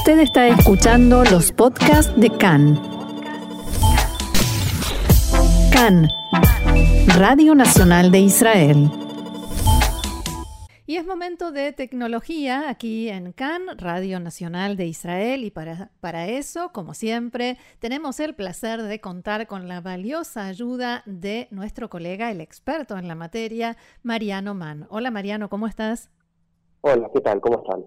[0.00, 2.80] Usted está escuchando los podcasts de CAN.
[5.70, 6.08] CAN,
[7.18, 8.90] Radio Nacional de Israel.
[10.86, 16.28] Y es momento de tecnología aquí en CAN, Radio Nacional de Israel, y para, para,
[16.28, 22.30] eso, como siempre, tenemos el placer de contar con la valiosa ayuda de nuestro colega,
[22.30, 24.86] el experto en la materia, Mariano Mann.
[24.88, 26.08] Hola Mariano, ¿cómo estás?
[26.80, 27.42] Hola, ¿qué tal?
[27.42, 27.84] ¿Cómo están?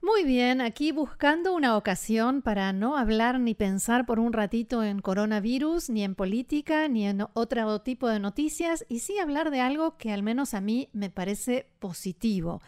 [0.00, 5.00] Muy bien, aquí buscando una ocasión para no hablar ni pensar por un ratito en
[5.00, 9.96] coronavirus, ni en política, ni en otro tipo de noticias, y sí hablar de algo
[9.98, 12.62] que al menos a mí me parece positivo.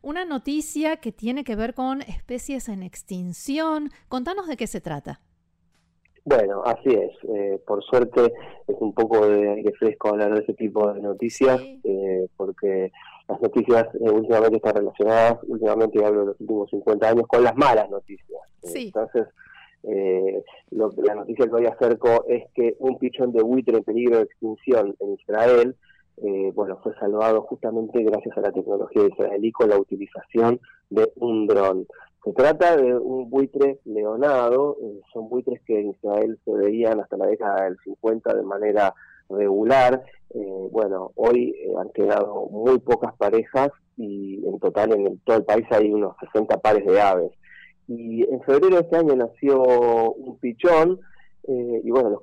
[0.00, 3.90] Una noticia que tiene que ver con especies en extinción.
[4.08, 5.20] Contanos de qué se trata.
[6.24, 7.12] Bueno, así es.
[7.34, 8.32] Eh, por suerte
[8.68, 12.92] es un poco de aire fresco hablar de ese tipo de noticias, eh, porque
[13.28, 17.56] las noticias eh, últimamente están relacionadas, últimamente hablo de los últimos 50 años, con las
[17.56, 18.40] malas noticias.
[18.62, 19.26] Entonces,
[20.70, 24.96] la noticia que hoy acerco es que un pichón de buitre en peligro de extinción
[24.98, 25.76] en Israel,
[26.54, 31.86] bueno, fue salvado justamente gracias a la tecnología israelí con la utilización de un dron.
[32.26, 37.16] Se trata de un buitre leonado, eh, son buitres que en Israel se veían hasta
[37.16, 38.92] la década del 50 de manera
[39.28, 40.04] regular.
[40.34, 45.44] Eh, bueno, hoy eh, han quedado muy pocas parejas y en total en todo el
[45.44, 47.32] país hay unos 60 pares de aves.
[47.88, 51.00] Y en febrero de este año nació un pichón
[51.48, 52.20] y bueno, los,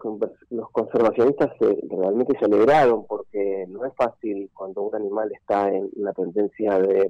[0.49, 1.51] los conservacionistas
[1.89, 7.09] realmente se alegraron porque no es fácil cuando un animal está en la tendencia de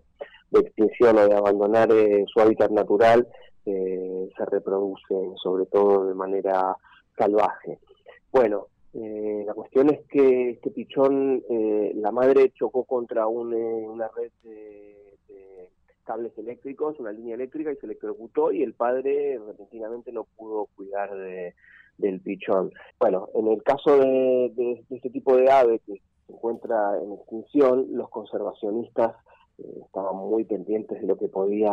[0.59, 3.27] extinción o de abandonar eh, su hábitat natural
[3.65, 6.75] eh, se reproducen, sobre todo de manera
[7.17, 7.79] salvaje.
[8.31, 11.43] Bueno, eh, la cuestión es que este pichón,
[11.95, 15.03] la madre chocó contra una red de,
[16.03, 21.15] cables eléctricos, una línea eléctrica y se electrocutó y el padre repentinamente no pudo cuidar
[21.15, 21.55] de,
[21.97, 22.71] del pichón.
[22.99, 27.87] Bueno, en el caso de, de este tipo de ave que se encuentra en extinción,
[27.91, 29.15] los conservacionistas
[29.85, 31.71] estaban muy pendientes de lo que podía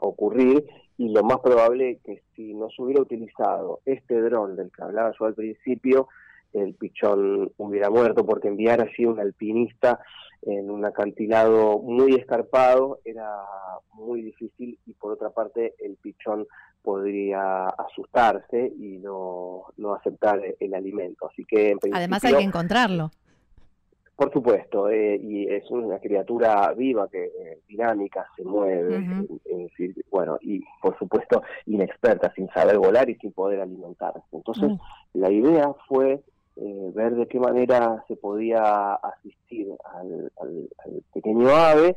[0.00, 0.64] ocurrir
[0.96, 4.82] y lo más probable es que si no se hubiera utilizado este dron del que
[4.82, 6.08] hablaba yo al principio,
[6.52, 10.00] el pichón hubiera muerto porque enviar así un alpinista
[10.42, 13.28] en un acantilado muy escarpado era
[13.92, 16.46] muy difícil y por otra parte el pichón
[16.82, 21.28] podría asustarse y no, no aceptar el alimento.
[21.30, 23.10] Así que además hay que encontrarlo.
[24.16, 29.28] Por supuesto, eh, y es una criatura viva que eh, dinámica, se mueve,
[30.10, 34.22] bueno, y por supuesto inexperta, sin saber volar y sin poder alimentarse.
[34.32, 34.72] Entonces,
[35.12, 36.20] la idea fue
[36.60, 40.30] eh, ver de qué manera se podía asistir al,
[41.12, 41.96] pequeño ave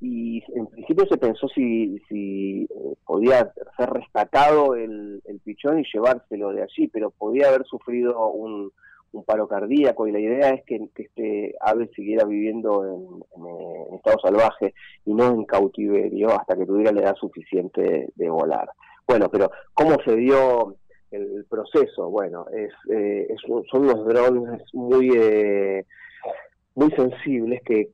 [0.00, 2.68] y en principio se pensó si, si
[3.06, 8.28] podía ser rescatado el, el pichón y llevárselo de allí, pero podía haber sufrido
[9.12, 14.74] un paro cardíaco y la idea es que, este ave siguiera viviendo en, estado salvaje
[15.04, 18.70] y no en cautiverio hasta que tuviera la edad suficiente de volar.
[19.06, 20.76] Bueno, pero ¿cómo se dio
[21.12, 22.10] el proceso?
[22.10, 25.10] Bueno, es, eh, son unos drones muy...
[25.16, 25.84] Eh,
[26.74, 27.90] muy sensibles que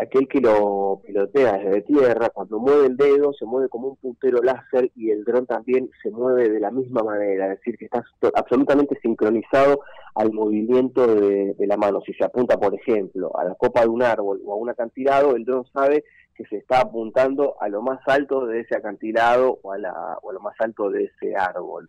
[0.00, 4.42] aquel que lo pilotea desde tierra, cuando mueve el dedo, se mueve como un puntero
[4.42, 8.04] láser y el dron también se mueve de la misma manera, es decir, que está
[8.34, 9.80] absolutamente sincronizado
[10.16, 12.00] al movimiento de, la mano.
[12.04, 15.36] Si se apunta, por ejemplo, a la copa de un árbol o a un acantilado,
[15.36, 16.02] el dron sabe
[16.38, 20.30] que se está apuntando a lo más alto de ese acantilado o a, la, o
[20.30, 21.88] a lo más alto de ese árbol.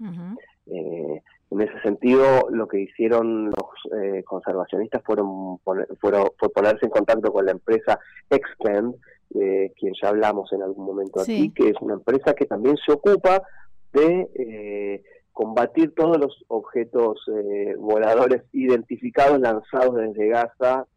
[0.66, 1.22] Eh,
[1.52, 7.32] en ese sentido, lo que hicieron los eh, conservacionistas fueron, fueron fue ponerse en contacto
[7.32, 8.00] con la empresa
[8.30, 8.96] Expend,
[9.36, 12.92] eh, quien ya hablamos en algún momento aquí, que es una empresa que también se
[12.92, 13.44] ocupa
[13.94, 20.88] de eh, combatir todos los objetos eh, voladores identificados lanzados desde Gaza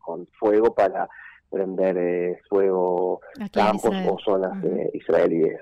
[0.00, 1.08] con fuego para
[1.52, 3.20] prender fuego
[3.52, 4.64] campos o zonas
[4.94, 5.60] israelíes.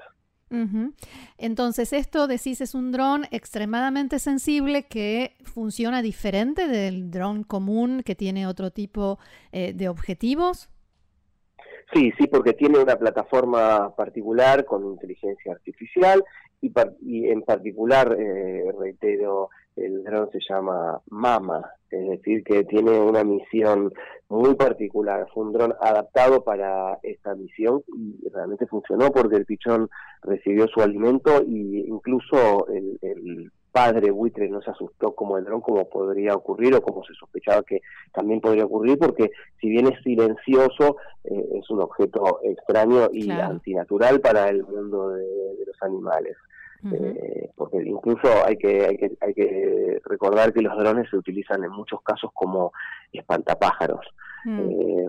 [1.39, 8.17] Entonces, esto decís es un dron extremadamente sensible que funciona diferente del dron común que
[8.17, 9.19] tiene otro tipo
[9.53, 10.69] eh, de objetivos.
[11.93, 16.25] Sí, sí, porque tiene una plataforma particular con inteligencia artificial
[16.61, 22.99] y, y en particular, eh, reitero, el dron se llama Mama, es decir, que tiene
[22.99, 23.93] una misión
[24.29, 25.27] muy particular.
[25.35, 29.91] Fue un dron adaptado para esta misión y realmente funcionó porque el pichón
[30.23, 35.61] recibió su alimento e incluso el, el padre buitre no se asustó como el dron
[35.61, 37.81] como podría ocurrir o como se sospechaba que
[38.13, 44.21] también podría ocurrir porque si bien es silencioso eh, es un objeto extraño y antinatural
[44.21, 45.25] para el mundo de,
[45.67, 46.37] los animales.
[46.93, 51.63] Eh, porque incluso hay que, hay, que, hay que recordar que los drones se utilizan
[51.63, 52.73] en muchos casos como
[53.13, 54.07] espantapájaros.
[54.45, 54.61] Mm.
[54.61, 55.07] Eh,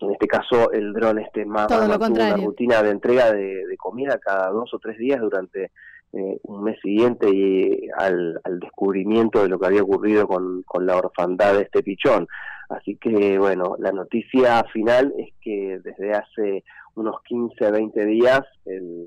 [0.00, 4.72] en este caso, el dron este más una rutina de entrega de, comida cada dos
[4.74, 5.70] o tres días durante
[6.12, 10.96] eh, un mes siguiente y al, descubrimiento de lo que había ocurrido con, con la
[10.96, 12.26] orfandad de este pichón.
[12.68, 16.64] Así que, bueno, la noticia final es que desde hace
[16.94, 19.03] unos 15, 20 días el,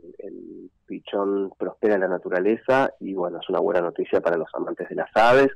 [1.57, 5.09] prospera en la naturaleza y, bueno, es una buena noticia para los amantes de las
[5.15, 5.49] aves.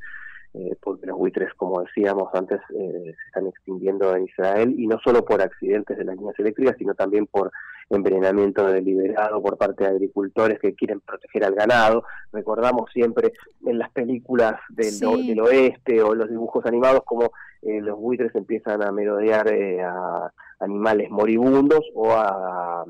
[0.54, 5.00] Eh, porque los buitres, como decíamos antes, eh, se están extinguiendo en Israel y no
[5.00, 7.54] solo por accidentes de las líneas eléctricas, sino también por
[7.90, 12.04] envenenamiento deliberado por parte de agricultores que quieren proteger al ganado.
[12.34, 13.32] Recordamos siempre
[13.66, 17.32] en las películas del, del oeste o los dibujos animados como
[17.62, 22.86] eh, los buitres empiezan a merodear eh, a animales moribundos o a,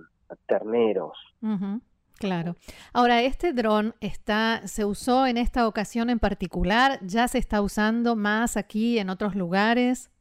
[0.48, 1.18] terneros.
[2.22, 2.56] Claro.
[2.94, 8.16] Ahora, este dron está, se usó en esta ocasión en particular, ya se está usando
[8.16, 10.12] más aquí en otros lugares.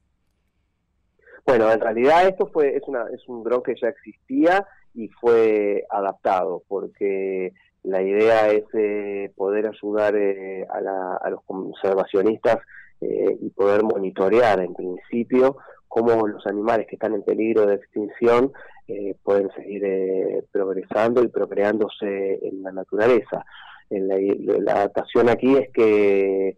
[1.45, 5.85] Bueno, en realidad esto fue es, una, es un dron que ya existía y fue
[5.91, 7.53] adaptado porque
[7.83, 12.61] la idea es eh, poder ayudar a, a, los conservacionistas
[13.03, 18.53] eh, y poder monitorear en principio cómo los animales que están en peligro de extinción
[18.91, 23.45] eh, pueden seguir eh, progresando y procreándose en la naturaleza.
[23.91, 26.57] la, adaptación aquí es que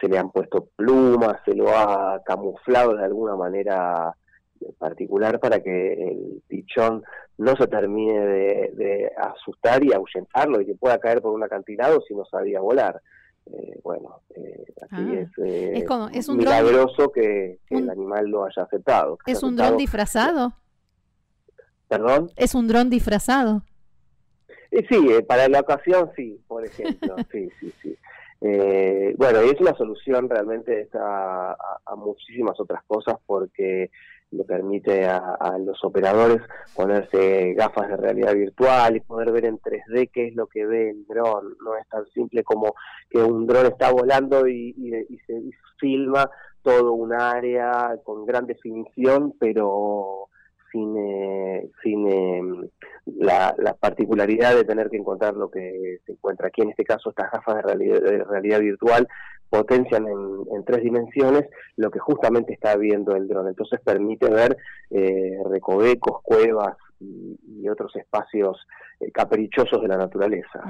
[0.00, 4.14] se le han puesto plumas, se lo ha camuflado de alguna manera
[4.78, 7.02] particular para que el pichón
[7.38, 12.00] no se termine de, de asustar y ahuyentarlo y que pueda caer por un acantilado
[12.02, 13.00] si no sabía volar.
[13.46, 18.62] Eh, bueno, eh, así ah, es, eh, es, un milagroso que, el animal lo haya
[18.62, 19.18] aceptado.
[19.26, 20.54] ¿Es un dron disfrazado?
[21.88, 22.30] ¿Perdón?
[22.36, 23.62] ¿Es un dron disfrazado?
[24.88, 27.96] sí, para la ocasión sí, por ejemplo, sí, sí, sí.
[29.16, 31.56] bueno, y es una solución realmente a,
[31.86, 33.90] a, muchísimas otras cosas porque
[34.30, 36.42] le permite a, los operadores
[36.74, 40.90] ponerse gafas de realidad virtual y poder ver en 3D qué es lo que ve
[40.90, 41.56] el dron.
[41.64, 42.74] No es tan simple como
[43.08, 44.74] que un dron está volando y,
[45.26, 45.40] se
[45.78, 46.28] filma
[46.62, 50.28] todo un área con gran definición, pero
[50.72, 52.68] sin, eh, sin em,
[53.06, 56.62] la, particularidad de tener que encontrar lo que se encuentra aquí.
[56.62, 59.06] En este caso, estas gafas de realidad virtual
[59.54, 61.44] potencian en, tres dimensiones
[61.76, 63.48] lo que justamente está viendo el dron.
[63.48, 64.56] Entonces permite ver
[64.90, 68.58] eh, recovecos, cuevas y, otros espacios
[69.00, 70.62] eh, caprichosos de la naturaleza.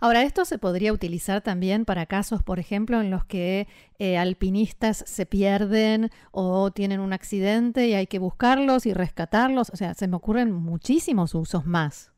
[0.00, 3.68] Ahora, esto se podría utilizar también para casos, por ejemplo, en los que
[3.98, 9.68] eh, alpinistas se pierden o tienen un accidente y hay que buscarlos y rescatarlos.
[9.70, 12.13] O sea, se me ocurren muchísimos usos más.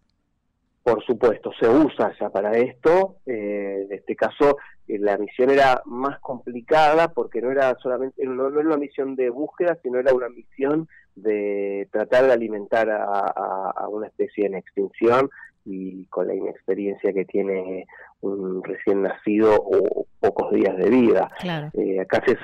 [0.86, 3.16] Por supuesto, se usa ya para esto.
[3.26, 4.56] en este caso,
[4.86, 9.30] eh, la misión era más complicada porque no era solamente no, era una misión de
[9.30, 10.86] búsqueda sino era una misión
[11.16, 15.28] de tratar de alimentar a, una especie en extinción
[15.64, 17.86] y con la inexperiencia que tiene
[18.20, 21.32] un recién nacido o pocos días de vida.
[21.72, 22.36] Eh, acá se,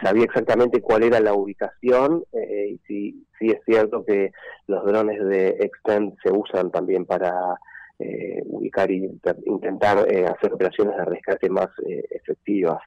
[0.00, 4.30] sabía exactamente cuál era la ubicación eh, y sí, sí es cierto que
[4.68, 7.58] los drones de Extend se usan también para
[8.00, 9.10] eh, ubicar y
[9.46, 12.80] intentar eh, hacer operaciones de rescate más eh, efectivas.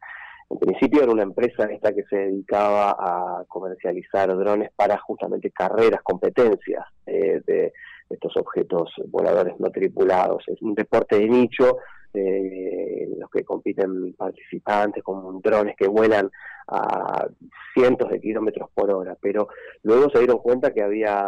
[0.49, 6.01] En principio era una empresa esta que se dedicaba a comercializar drones para justamente carreras,
[6.01, 7.71] competencias de
[8.09, 10.43] estos objetos voladores no tripulados.
[10.47, 11.77] Es un deporte de nicho
[12.13, 16.29] eh, en los que compiten participantes con drones que vuelan
[16.67, 17.27] a
[17.73, 19.49] cientos de kilómetros por hora, pero
[19.83, 21.27] luego se dieron cuenta que había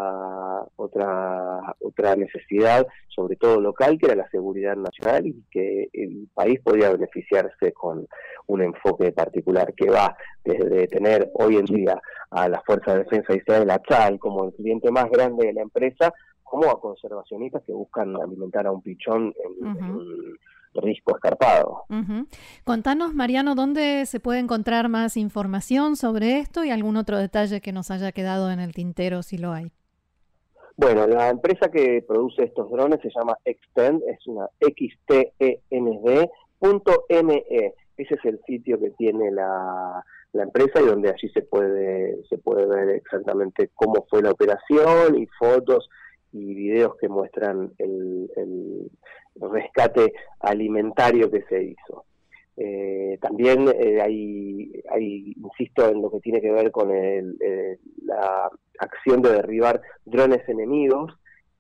[0.76, 6.60] otra otra necesidad, sobre todo local, que era la seguridad nacional y que el país
[6.62, 8.08] podía beneficiarse con
[8.48, 13.36] un enfoque particular que va desde tener hoy en día a la Fuerza de Defensa
[13.36, 16.14] Israel, la CHAL, como el cliente más grande de la empresa,
[16.44, 20.38] como a conservacionistas que buscan alimentar a un pichón en,
[20.76, 21.84] risco escarpado.
[22.64, 27.72] Contanos, Mariano, dónde se puede encontrar más información sobre esto y algún otro detalle que
[27.72, 29.72] nos haya quedado en el tintero, si lo hay.
[30.76, 35.62] Bueno, la empresa que produce estos drones se llama Extend, es una xtend.me.
[37.96, 40.04] Ese es el sitio que tiene la,
[40.34, 45.16] la empresa y donde allí se puede se puede ver exactamente cómo fue la operación
[45.18, 45.90] y fotos
[46.32, 48.90] y videos que muestran el,
[49.36, 52.06] rescate alimentario que se hizo.
[52.56, 57.38] Eh, también eh, hay, insisto, en lo que tiene que ver con el,
[58.04, 58.50] la
[58.80, 61.14] acción de derribar drones enemigos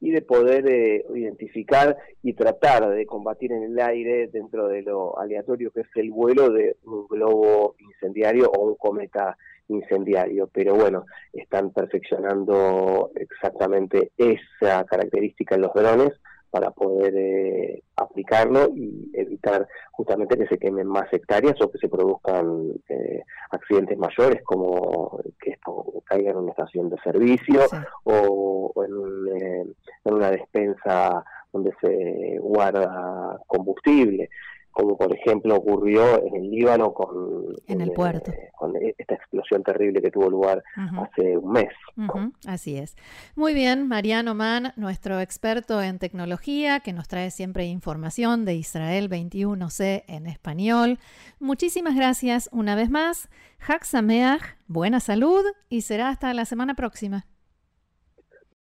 [0.03, 5.18] y de poder eh, identificar y tratar de combatir en el aire dentro de lo
[5.18, 9.38] aleatorio que es el vuelo de un globo incendiario o un cometa
[9.70, 10.50] incendiario.
[10.51, 16.12] Pero bueno, están perfeccionando exactamente esa característica en los drones
[16.53, 21.89] para poder eh, aplicarlo y evitar justamente que se quemen más hectáreas o que se
[21.89, 27.62] produzcan eh, accidentes mayores como que esto caiga en una estación de servicio
[28.03, 29.65] o, en, eh,
[30.05, 34.29] en una despensa donde se guarda combustible
[34.74, 38.31] como por ejemplo ocurrió en el Líbano con, en el puerto.
[38.31, 39.13] Eh, con esta
[39.53, 41.69] explosión terrible que tuvo lugar hace un mes.
[42.45, 42.95] Así es.
[43.36, 49.10] Muy bien, Mariano Mann, nuestro experto en tecnología, que nos trae siempre información de Israel
[49.10, 51.00] 21C en español.
[51.39, 53.29] Muchísimas gracias una vez más.
[53.83, 57.25] Sameach, buena salud y será hasta la semana próxima.